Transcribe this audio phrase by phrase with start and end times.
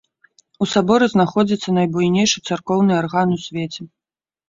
[0.65, 3.81] У саборы знаходзіцца найбуйнейшы царкоўны арган у свеце.